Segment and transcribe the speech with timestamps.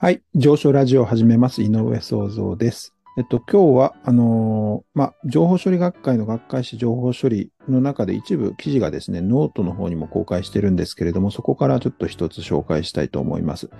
[0.00, 0.22] はい。
[0.36, 1.60] 上昇ラジオを始めます。
[1.60, 2.94] 井上創造です。
[3.16, 13.70] えっと、今日は、あのーまあ、情報処理学会の学会誌情報処理の中で一部記事がですね、ノートの方にも公開してるんですけれども、そこからちょっと一つ紹介したいと思います。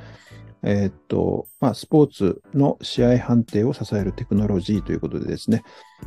[0.63, 5.63] えーっと、まあ、スポーツの試合判定を支えるテクノロジーということでですね、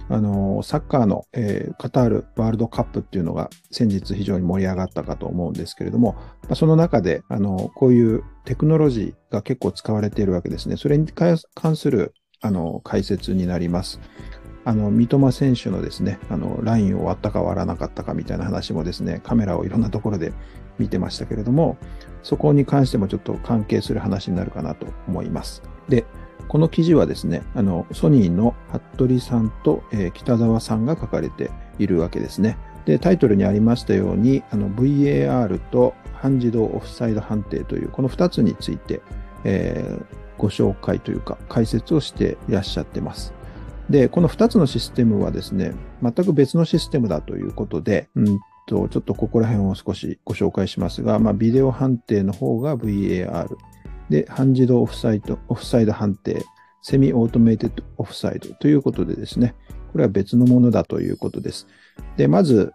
[0.10, 10.78] あのーサッカーの、えーカタールワールドカップっていうのが先日非常に盛り上がったかと思うんですけれども、まあ、その中で、あの、こういうテクノロジーが結構使われているわけですね。
[10.78, 11.38] それに関
[11.76, 14.00] する、あの、解説になります。
[14.64, 20.34] あの、三笘選手のですね、あの、ラインを割ったか割らなかったかみたいな話もですね、カメラをいろんなところで
[20.80, 21.78] 見てましたけれども、
[22.24, 25.64] そこに関してもちょっと関係する話になるかなと思います。
[25.90, 26.06] で、
[26.48, 28.56] この記事はですね、あの、ソニーの
[28.96, 32.58] 服部さんと、えー北澤さんが書かれているわけですね。
[32.86, 39.02] で、タイトルにありましたように、あの VAR と半自動オフサイド判定という、この2つについて、
[39.44, 43.32] えーご紹介というか、解説をしていらっしゃってます。
[43.92, 53.56] で、この2つのシステムはですね、全く別のシステムだということで、うんと、ちょっとここら辺を少しご紹介しますが、まあ、ビデオ判定の方が VAR、
[54.10, 56.44] で、半自動オフサイド、オフサイド判定、
[56.82, 58.54] セミオートメイテッドオフサイド。
[58.56, 59.56] ということでですね、
[59.92, 61.68] これは別のものだということです。
[62.18, 62.74] で、まず、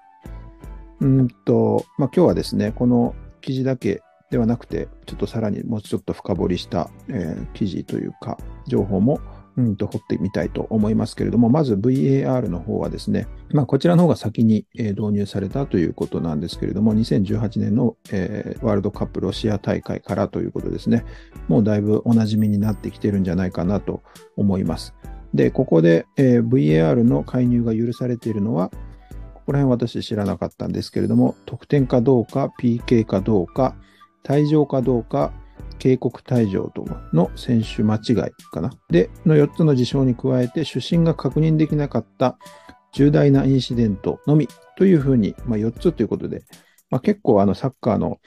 [1.01, 9.21] うんと、まあ、今日はですね、この記事だけではなくて、ちょっとさらにもうちょっと深掘りした、えー記事というか、情報も、
[9.57, 21.05] うんと掘ってみたいと思いますけれども、まず VAR の方はですね、まあ、こちらの方が先に、導入されたということなんですけれども、2018年の、えーワールドカップロシア大会からということですね、
[21.49, 24.03] もうだいぶお馴染みになってきてるんじゃないかなと
[24.37, 24.95] 思います。
[25.33, 28.71] で、ここで、えー VAR の介入が許されているのは、
[29.35, 33.77] ここら辺私知らなかったんですけれども、得点かどうか、PK かどうか、
[34.25, 35.33] 退場かどうか、
[35.79, 38.15] 警告退場との選手間違い
[38.53, 38.71] かな。
[38.91, 42.39] で、の4つの事象に加えて、主審が確認できなかった
[42.93, 46.45] 重大なインシデントのみというふうに、まあ、4つということで、
[46.91, 48.19] まあ、結構あのサッカーの、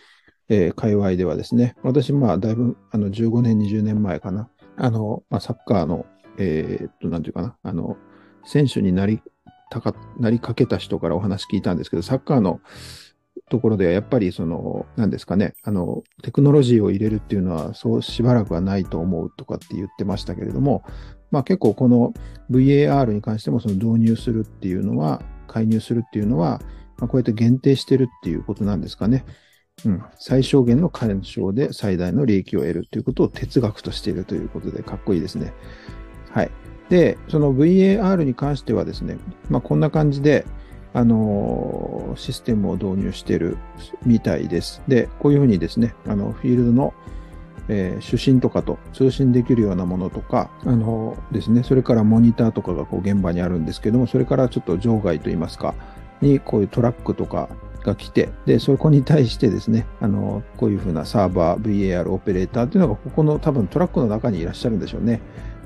[0.49, 6.05] えー界隈ではですね、私、まあ、だいぶあの15年、20年前かな、あの、まあ、サッカーの、
[6.37, 7.97] えーっと、なんていうかな、あの、
[8.45, 9.21] 選手になり
[9.69, 12.61] たか、なりかけた人からお話聞いたんですけど、サッカーの
[13.49, 20.83] ところではやっぱりその、なんですかね、あの、テクノロジーを入れるっていうのはそうしばらくはないと思うとかって言ってましたけれども、
[21.31, 22.13] まあ結構この
[22.51, 26.61] VAR に関してもその導入するっていうのは、介入するっていうのは、
[26.97, 29.25] まあ、こうやって限定してるっていうことなんですかね。
[29.85, 35.53] うん、最小限の干渉で最大の利益を得るということを哲学としているということでかっこいいですね。
[36.31, 36.51] はい。
[36.89, 39.17] で、その VAR に関してはですね、
[39.49, 40.45] まあこんな感じで、
[40.93, 43.57] あのシステムを導入している
[44.05, 44.81] みたいです。
[44.87, 46.93] で、こういうふうにですね、あの、フィールドの、
[47.67, 55.75] えー主審とかと通信できるようなものとか、あのですね、それからモニターとかがこう現場にあるんですけども、それからちょっと場外といいますか、
[56.21, 57.49] にこういうトラックとか
[57.83, 65.21] が来て、で、そこに対してですね、あの、こういうふうなサーバー、VAR オペレーターっていうのがここの多分トラックの中にいらっしゃるんでしょうね。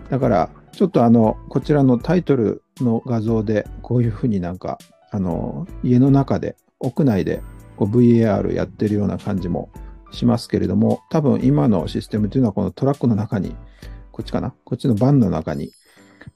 [0.09, 4.77] だから、ちょっとあの、こちらのタイトルの画像で、こういうふうになんか、
[5.13, 7.41] あの、家の中で、屋内で
[7.77, 9.69] こう VAR やってるような感じも
[10.11, 13.55] しますけれども、多分今のシステムというのはこのトラックの中に、
[14.11, 14.53] こっちかな？
[14.65, 15.71] こっちのバンの中に、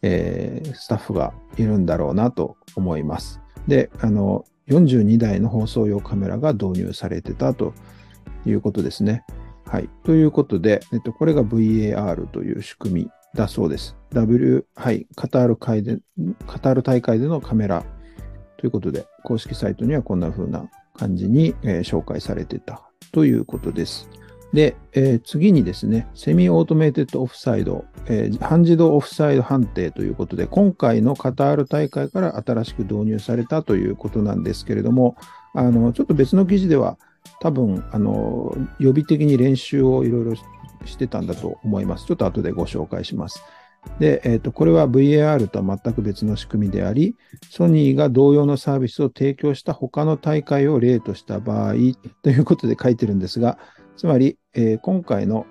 [0.04, 3.42] えースタッフがいるんだろうなと思います。
[3.68, 7.74] で、あの、42台の放送用カメラが導入されてたと
[8.46, 9.24] いうことですね。
[9.66, 9.90] はい。
[10.04, 13.98] ということで、えっと、これが VAR という仕組みだそうです。
[14.12, 15.08] W、はい。
[15.16, 16.00] カタール会で、
[16.46, 17.84] カタール大会でのカメラ
[18.58, 22.82] ということで、公式サイトにはこんな風な感じに、えー紹介されてた
[23.12, 24.10] ということです。
[24.54, 35.16] で、えー次にですね、セミオートメイテッドオフサイド、えー半自動オフサイド判定ということで、今回のカタール大会から新しく導入されたということなんですけれども、
[35.54, 36.98] あの、ちょっと別の記事では、
[37.42, 40.36] 多分、あの、予備的に練習をいろいろ
[40.86, 42.06] してたんだと思います。
[42.06, 43.44] ちょっと後でご紹介します。
[44.00, 47.16] で、えっ、と、これは VAR とは全く別の仕組みであり、
[47.50, 51.74] ソニーが同様のサービスを提供した他の大会を例とした場合
[52.22, 53.58] ということで書いてるんですが、
[53.96, 55.46] つまり、えー今回の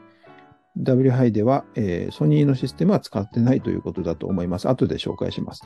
[0.77, 4.69] W ハイでは、えーソニーのシステムは使ってないということだと思います。
[4.69, 5.63] 後で紹介します。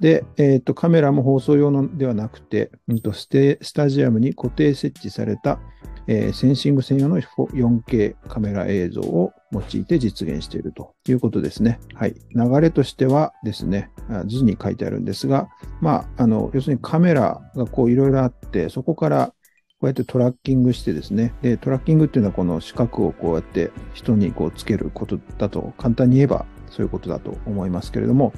[0.00, 5.60] で、えっ、と、カメラも放送用のではなくて、うんとステスタジアムに固定設置された、
[6.08, 11.80] えーセンシング専用の 4K カメラ映像を用いて実現しているということですね。
[11.94, 12.14] はい。
[12.34, 13.90] 流れとしてはですね、
[14.26, 15.48] 図に書いてあるんですが、
[15.80, 19.32] まあ、あの、要するにカメラがこういろいろあって、そこから
[19.80, 28.32] こうやってトラッキングしてですね、で、トラッキングっていうのはこの四角をこうやって人にこうつけることだと、簡単に言えばそういうことだと思いますけれども、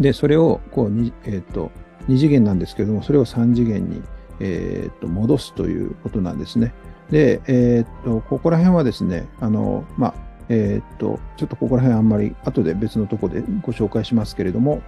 [0.00, 1.70] で、それをこう、えっ、ー、と、
[2.08, 4.02] 2次元なんですけれども、それを3次元に、
[4.40, 6.74] えっ、ー、と、戻すということなんですね。
[7.10, 10.14] で、えっ、ー、と、ここら辺はですね、あの、まあ、
[10.50, 14.82] えっ、と、ちょっとここら辺あんまり後で別のとこでご紹介しますけれども、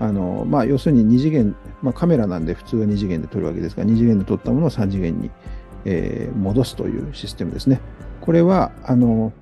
[0.00, 5.30] あの、まあ、要するに2次元、まあ、カメラなんで普通は2次元で撮るわけですが、2次元で撮ったものを3次元に、
[5.84, 7.80] えー、戻すというシステムですね。
[8.20, 9.32] これは、あの、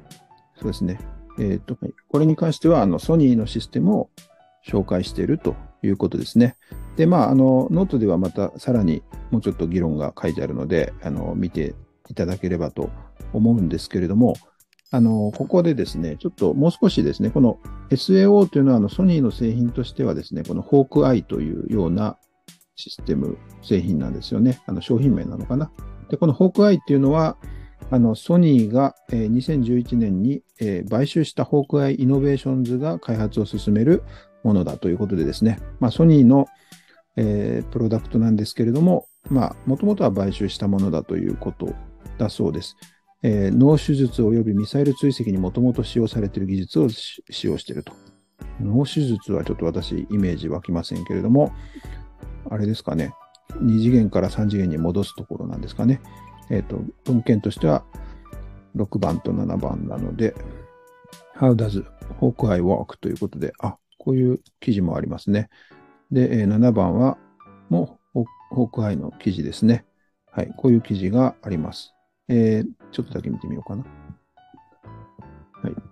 [0.57, 1.01] そうですね。
[1.41, 1.79] えっ、と、
[2.09, 4.11] これに関しては、あの、ソニーのシステムを
[4.69, 6.57] 紹介しているということですね。
[6.97, 11.75] で、まあ、あの、ノートではまたさらにもうちょっと議論が書いてあるので、あの、見て
[12.11, 12.91] いただければと
[13.33, 14.35] 思うんですけれども、
[14.93, 17.59] あの、ここでですね、ちょっともう少しですね、この
[17.91, 22.19] SAO というのはあのソニーの製品としてはですね、このホークアイというような
[22.77, 24.61] システム、製品なんですよね。
[24.67, 25.73] あの商品名なのかな。
[26.11, 27.39] で、このホークアイっていうのは、
[27.91, 34.03] あの、ソニーが、えー、2011年に、えー、買収したホークアイイノベーションズが開発を進める
[34.45, 36.47] ものだということでですね、まあ、ソニーの、
[37.17, 41.75] えー、プロダクトなんですけれども、まあ、もともとは買収したものだということ
[42.19, 42.77] だそうです。
[43.23, 47.93] えー、脳手術及びミサイル追跡にもともと使用されている技術を使用していると。
[48.61, 51.53] 脳手術はちょっと私イメージ湧きませんけれども、
[52.51, 53.15] あれですかね、
[53.61, 56.01] 2次元から3次元に戻すところなんですかね。
[56.51, 57.85] えっ、ー、と、文献としては
[58.77, 60.35] 6番と7番なので、
[61.37, 61.85] How does
[62.21, 62.99] Hawkeye work?
[63.01, 65.49] ということで、あ、こういう記事もありますね。
[66.11, 67.19] で、7番は、
[67.69, 69.87] もう、ホークアイの記事ですね。
[70.31, 71.95] はい、こういう記事があります。
[72.29, 73.85] えー、ちょっとだけ見てみようかな。
[75.63, 75.75] はい。
[75.75, 75.83] ちょっ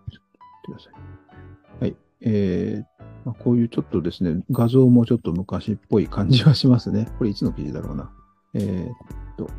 [0.64, 1.82] とください。
[1.82, 1.96] はい。
[2.22, 7.08] えー、まあ、こういうちょっとですね、画像もちょっと昔っぽい感じはしますね。
[7.18, 8.10] これいつの記事だろうな。
[8.54, 9.50] えー、っと、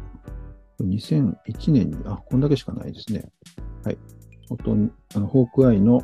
[0.84, 3.32] 2001年に、あ、こんだけしかないですね。
[3.84, 3.98] はい。
[4.50, 6.02] 本当あの、ホークアイの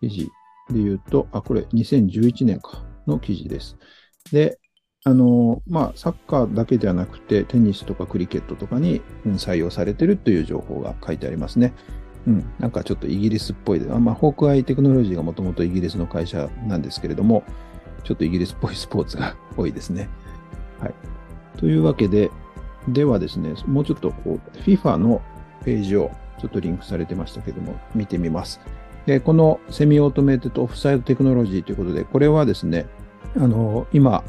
[0.00, 0.24] 記事
[0.70, 3.78] で言うと、あ、これ2011年かの記事です。
[4.32, 4.58] で、
[5.06, 11.74] あの、まあ、サッカーだけではなくて、テニスとかクリケットとかに、採用されてるという情報が書いてありますね。
[12.26, 13.86] うん、なんかちょっとイギリスっぽいで。
[13.86, 17.44] まあ、ホークアイテクノロジーがもともとイギリスの会社なんですけれども、
[18.02, 20.08] ちょっとイギリスっぽいスポーツが多いですね。
[20.80, 20.94] はい。
[21.56, 22.32] というわけで、
[22.88, 25.22] ではですね、もうちょっとこう、FIFA の
[25.64, 26.10] ページを
[26.40, 28.60] ちょっとリンクされてましたけども、見てみます。
[29.06, 32.86] で、このセミオートメイテッドオフサイドテクノロジーということで、これはですね、
[33.36, 34.24] あの、今、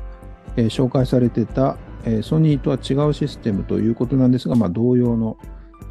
[0.56, 5.38] え、紹介されてた、え、ソニーとは違うシステムということなんですが、まあ、同様の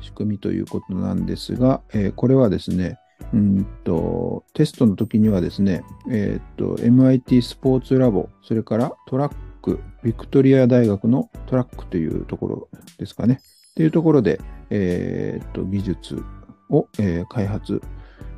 [0.00, 2.98] 仕組みということなんですが、え、これはですね、
[3.32, 12.68] うんとテストの時にはですね、えーと、MIT スポーツラボ、それからトラック、ビクトリア大学のトラックというところ
[12.98, 13.40] ですかね。
[13.74, 16.22] というところで、えーと、技術
[16.70, 17.80] を、えー、開発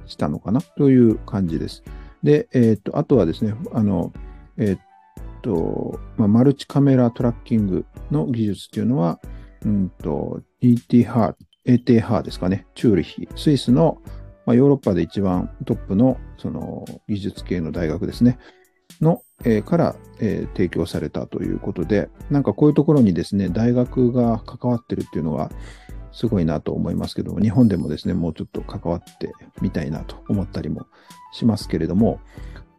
[0.07, 1.83] したのかなという感じです。
[2.23, 4.13] で、えーと、あとはですね、あの、
[4.57, 4.83] えーと、
[6.17, 9.21] まあ、マルチカメラトラッキングの技術っていうのは、
[9.65, 13.99] うんと、ET ハー、AT ハーですかね、チューリヒ、スイスの、
[14.47, 18.39] まあ、ヨーロッパで一番トップのその技術系の大学ですね、
[19.01, 25.51] の、えー、から、えー、提供されたということで、なんかこういうところにですね、大学が関わってるっていうのは、
[26.11, 30.87] すごいなと思いますけども、日本でもですね、もうちょっと関わってみたいなと思ったりも
[31.33, 32.21] しますけれども、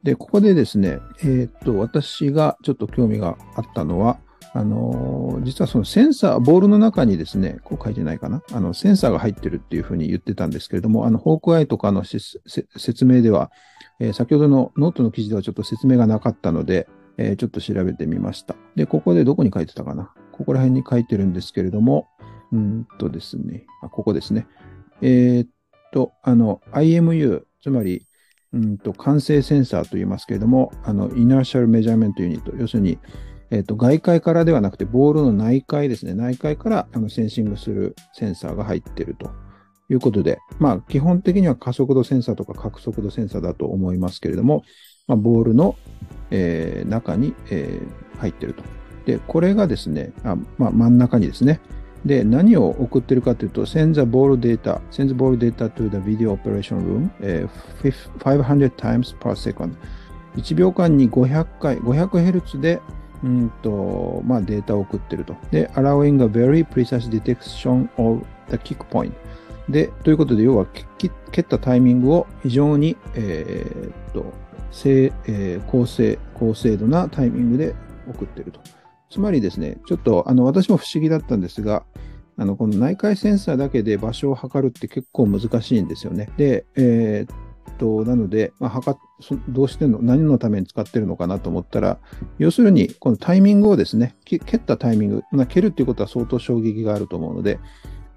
[0.04, 4.20] で、ここでですね、えー、っと、私がちょっと興味があったのは、
[4.54, 13.52] あのー、実はそのセンサー、ボールの中にですね、こう書いてないかな、あの、センサーが入ってるっていうふうに言ってたんですけれども、あの、ホークアイとかの説明では、
[14.00, 16.88] えー、先ほどのノートの記事ではちょっと説明がなかったので、
[17.18, 18.56] えー、ちょっと調べてみました。
[18.76, 20.14] で、ここでどこに書いてたかな？
[20.32, 22.08] ここら辺に書いてるんですけれども、
[22.54, 24.48] うんとですね、あ、ここですね。
[25.02, 25.50] えー、っ
[25.92, 28.08] と、あの、IMU、つまり、
[28.54, 32.98] うんと慣性センサーと言いますけれども、あの、 inertial measurement unit、要するに、
[33.52, 39.30] えっ、ー、と、外界からではなくて、ボールの内界ですね、内界からあのセンシングするセンサーが入っていると。
[39.92, 44.64] いうことで、まあ、基本的には加速度センサーとか角速度センサーだと思いますけれども、
[45.08, 45.76] まあ、ボールの、
[46.30, 48.64] えー、中に、えー、入っていると。
[49.06, 51.60] で、これがですね、あまあ、真ん中にですね、
[52.06, 59.74] で、何を送ってるかというと、send the ball data, send the ball data to the video operation room、えー、500 times per second。
[60.38, 62.82] 1秒間に500回、500Hz で、
[63.24, 65.36] うんと、まあ、データを送ってると。
[65.52, 69.12] で、allowing a very precise detection of the kick point。
[69.68, 70.66] で、ということで、要は、
[71.32, 74.34] 蹴ったタイミングを非常に、えー、っと、
[75.28, 77.76] えー、高精、高精度なタイミングで
[78.08, 78.62] 送ってると。
[79.10, 81.84] つまりですね、ちょっとあの私も不思議だったんですが、
[82.38, 86.30] あのこの内界センサーだけで場所を測るって結構難しいんですよね。
[86.38, 88.98] で、えー、っと、なので、まあ、測
[89.50, 92.00] どうしての、何のために使ってるのかなと思ったら、
[92.38, 97.60] 要するに、このタイミングをですね、蹴ったタイミング、まあ、蹴るっていうことは相当衝撃があると思うので、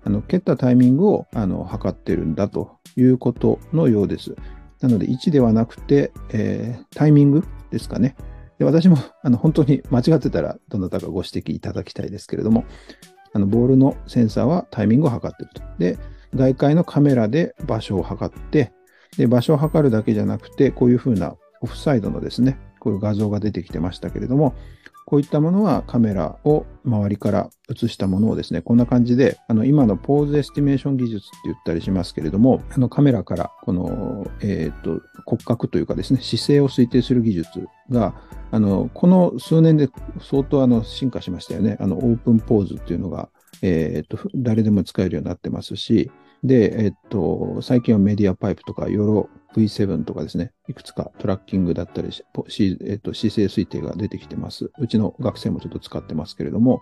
[0.04, 4.34] あの蹴ったタイミングをあの測ってるんだということのようです。
[4.80, 8.16] なので、位置ではなくて、えー、タイミングですかね。
[8.58, 12.64] で私もあの本当に間違ってたら、どなたかご指摘いただきたいですけれども、
[13.34, 15.62] あのボールのセンサーはタイミングを測ってると。
[15.78, 15.98] で、
[16.34, 18.72] 外界のカメラで場所を測って、
[19.16, 24.56] で、場所を測るだけじゃなくて、こういうふうなオフサイドのですね、こういう画像が出てきてましたけれども、
[25.06, 38.14] こういったものはカメラを周りから映したものをですね、こんな感じで、あの今の pose estimation 技術って言ったりしますけれども、あのカメラからこの、え、ー、と骨格というかですね、姿勢を推定する技術が、
[38.50, 39.88] あのこの数年で
[40.20, 41.76] 相当あの進化しましたよね。
[41.78, 43.28] あの OpenPose っていうのが、
[43.62, 46.10] えっ、ー、と誰でも使えるようになってますし、
[46.42, 52.24] で、えっと、最近はメディアパイプとか、ヨロ V7 とかですね、いくつかトラッキングだったりし、
[52.84, 54.70] えっと、姿勢推定が出てきてます。
[54.78, 56.80] うちの学生もちょっと使ってますけれども、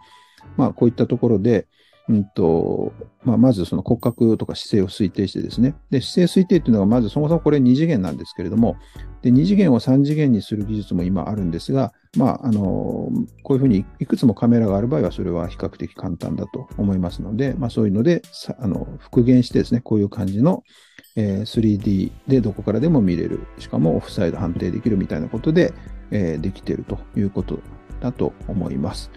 [0.56, 1.66] まあ、こういったところで、
[2.08, 2.92] うんと
[3.22, 5.74] まあ、まずその骨格とか姿勢を推定してですね。
[5.90, 8.76] で、姿勢推定っていうのがまずそもそもこれ2次元なんですけれども、
[9.20, 12.62] で、2次元を3次元にする技術も今あるんですが、まあ、あの、
[13.42, 18.22] こういうふうにいくつもカメラがある場合はそれは比較的簡単だと思いますので、まあそういうので、
[18.58, 20.62] あの復元してですね、こういう感じの、
[21.16, 25.74] えー、3D でどこからでも見れる、しかもオフサイド判定できるみたいなことで、
[26.10, 27.58] えー、できているということ
[28.00, 29.10] だと思います。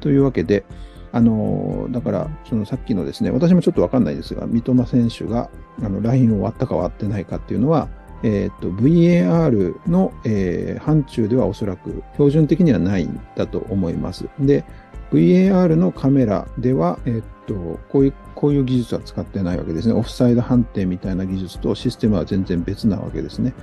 [0.00, 0.64] というわけで、
[1.12, 5.50] あのだから、そのさっきのですね、私もちょっとわかんないですが、三笘選手が
[5.82, 7.88] あのラインを割ったか割ってないかっていうのは、
[8.22, 14.28] えーと、VAR の、えー、範疇ではおそらく標準的にはないんだと思います。
[14.38, 14.64] で、
[15.12, 19.94] VAR のカメラでは、えーと、こういうこういう技術は使ってないわけですね。
[19.94, 23.54] オフサイド判定みたいな技術とシステムは全然別なわけですね。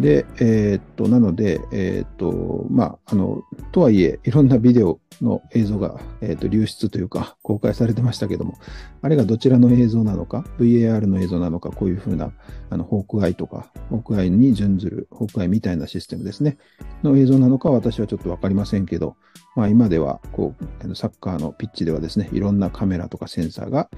[0.00, 8.54] で、えー、っと、なので、えー、っと、まあ、あの、とはいえ、いろんなビデオの映像が、えー、っと、流出というか、公開されてましたけども、
[9.02, 12.32] あれがどちらの映像なのか、VAR の映像なのか、こういうふうな、
[12.70, 16.56] あの、ホークアイとか、ホークアイに準ずる、ホークアイみたいなシステムですね、
[17.02, 19.16] の映像なのか私はちょっとわかりませんけど、
[19.54, 20.54] まあ、今では、こ
[20.88, 23.90] う、サッカーのピッチではですね、いろんなカメラとかセンサーが、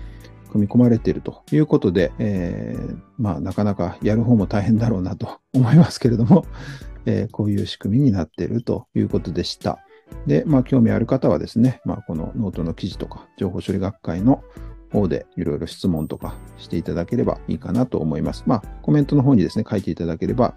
[0.52, 6.44] 組み込まれているということで、えー、まあ、なかなかやる方も大変だろうなと 思いますけれども、
[7.06, 9.78] えー、こういう仕組みになっているということでした。
[10.26, 14.44] で、まあ、興味ある方はですね、まあ、このノートの記事とか、情報処理学会の
[14.92, 18.44] 方でいろいろ質問とかしていただければいいかなと思います。
[18.46, 20.54] まあ、コメントの方にですね、書いていただければ、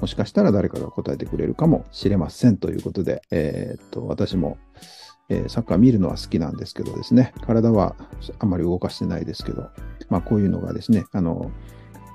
[0.00, 4.58] もしかしたら誰かが答えてくれるかもしれませんということで、えー、っと、私も
[5.28, 7.96] えー、サッカー見るのは好きなんですけどですね、体は
[8.38, 9.70] あんまり動かしてないですけど、
[10.08, 11.50] まあこういうのがですね、あの、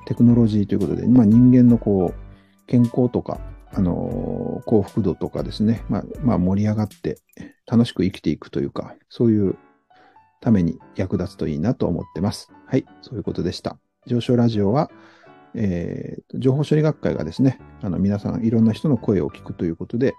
[0.06, 3.40] テクノロジーということで、まあ人間のこう、健康とか、
[3.74, 7.18] あの、幸福度とかですね、まあ、まあ盛り上がって
[7.66, 9.58] 楽しく生きていくというか、そういう
[10.40, 12.50] ために役立つといいなと思ってます。
[12.66, 13.78] はい、そういうことでした。
[14.08, 14.90] 上昇ラジオは、
[15.56, 20.14] えー、情報処理学会がですね、あの皆さんいろんな人の声を聞くということで、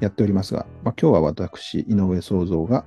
[0.00, 2.84] やっておりますが、まあ、今日は私、井上創造が、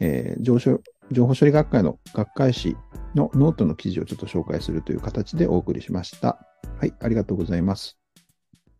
[0.00, 2.76] えー、情報情報処理学会の学会誌
[3.14, 6.38] のノートの記事をちょっと紹介するという形でお送りしました。
[6.78, 8.03] はい、ありがとうございます。